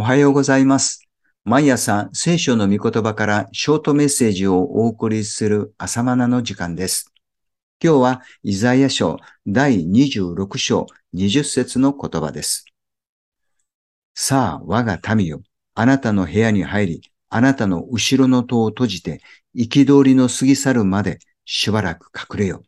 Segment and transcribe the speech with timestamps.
[0.00, 1.08] おはようございます。
[1.44, 7.12] 毎朝聖書の御言葉からショートメッセージをお送りする朝マナの時間です。
[7.82, 12.64] 今日はイザヤ書第26章20節の言葉です。
[14.14, 15.42] さあ、我が民よ、
[15.74, 19.20] あなたの部屋に入り、あなたの後ろの戸を閉じて、
[19.56, 22.62] 憤りの過ぎ去るまでしばらく隠れよ。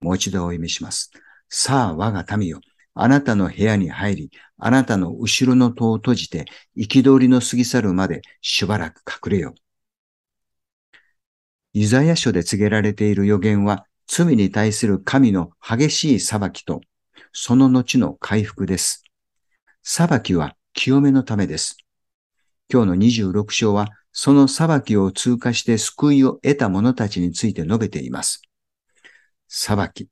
[0.00, 1.10] もう一度お読みします。
[1.48, 2.60] さあ、我が民よ、
[2.98, 6.46] あなたの部屋に入り、あなたの後ろの戸を閉じて、
[6.78, 9.54] 憤りの過ぎ去るまでしばらく隠れよ。
[11.74, 16.80] イザヤ書で告げられている予言は、罪に対する神の激しい裁きと、
[17.32, 19.04] その後の回復です。
[19.82, 21.76] 裁きは清めのためです。
[22.72, 28.40] 今日の26章は、その裁きを通過して救いを得た者たちについて述べています。
[29.48, 30.08] 裁き、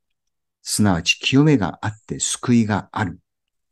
[0.64, 3.20] すなわち清めがあって救いがある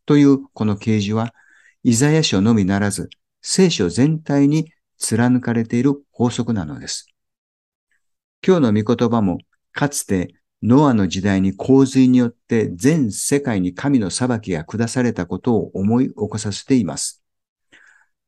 [0.06, 1.34] というこの啓示は、
[1.82, 3.08] イザヤ書のみならず、
[3.40, 7.08] 聖書全体に貫かれている法則なのです。
[8.46, 9.38] 今日の御言葉も、
[9.72, 17.24] かつてノアの時代に洪水によって全世界に神の裁きが下されたことを思い起こさせています。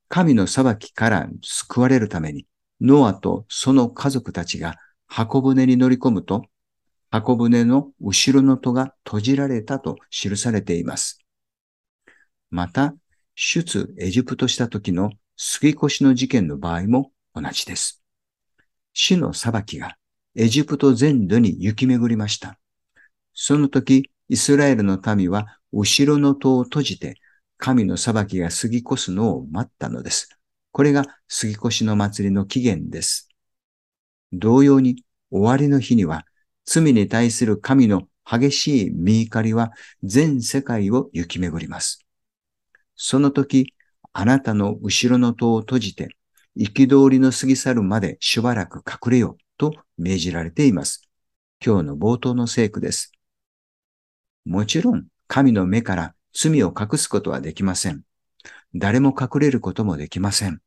[0.09, 2.47] 神の裁きから救われるために、
[2.81, 6.47] ノアとその家族たちが箱舟に乗り込むと、
[7.15, 11.21] 箱舟の後ろの戸が閉じられたと記されています。
[12.51, 12.97] また、
[13.37, 18.03] 出エジプトした時の杉越の事件の場合も同じです。
[18.95, 19.97] 死の裁きが
[20.35, 22.59] エジプト全土に行き巡りました。
[23.33, 27.21] その時、イスラエルの民は後ろの戸を閉じて、
[27.59, 30.37] 神の裁きが過ぎ越すのを待ったのです。
[30.73, 33.29] これが杉越しの祭りの起源です。
[34.33, 36.27] 同様に、終わりの日には、
[36.65, 42.05] 罪に対する神の激しい見怒りは全世界を行き巡ります。
[42.97, 43.75] その時、
[44.13, 46.09] あなたの後ろの戸を閉じて、
[46.57, 51.09] 憤りの過ぎ去るまでしばらく隠れよと命じられています。
[51.65, 53.13] 今日の冒頭の聖句です。
[54.45, 58.03] もちろん、神の目から罪を隠すことはできません。
[58.75, 60.61] 誰も隠れることもできません。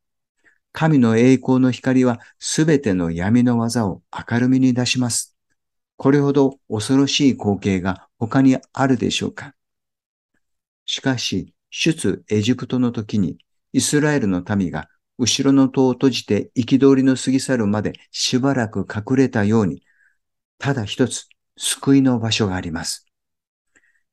[0.72, 5.37] 神の栄光の光はすべての闇の技を明るみに出します。
[5.98, 9.54] これほど恐ろしい光景が他にあるでしょうか？
[10.86, 13.38] しかし、出エジプトの時に
[13.72, 14.88] イスラエルの民が
[15.18, 19.82] 後ろの戸を閉じて憤りの過ぎ去るまでしばらく隠れたように、
[20.58, 21.26] ただ一つ
[21.56, 23.04] 救いの場所があります。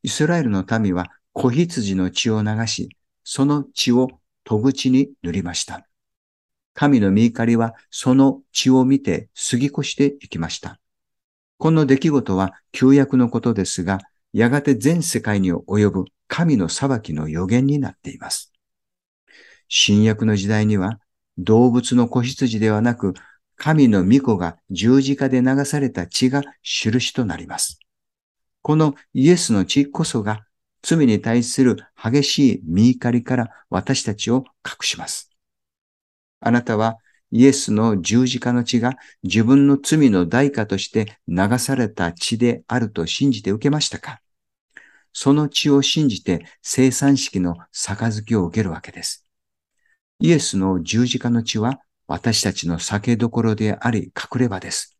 [0.01, 2.89] イスラエルの民は子羊の血を流し、
[3.23, 4.07] その血を
[4.43, 5.87] 戸口に塗りました。
[6.73, 10.79] 神の見怒りはその血を見て過ぎ越していきました。
[11.57, 13.99] この出来事は旧約のことですが、
[14.33, 18.51] やがて全世界に及ぶ神の裁きの予言になっています。
[19.67, 20.99] 新約の時代には
[21.37, 23.13] 動物の子羊ではなく、
[23.57, 27.79] 神の御子が十字架で流された血が印となります。
[28.61, 30.45] このイエスの血こそが
[30.81, 35.29] 罪に対する激しい見怒りから私たちを隠します。
[36.41, 36.97] あなたは
[37.31, 38.93] イエスの十字架の血が
[39.23, 44.21] 自分の罪の代価として流された血であると信じて受けましたか？
[45.11, 49.25] その血を信じて生産式の杯を受けるわけです。
[50.19, 54.97] イエスの十字架の血は私たちの酒どころであり隠れ場です。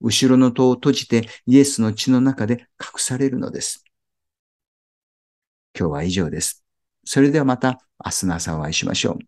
[0.00, 3.84] 後ろの戸を閉じてイエスの血の中で隠されるのです。
[5.78, 6.64] 今日は以上です。
[7.04, 9.18] それではまた明日の朝お会いしましょう。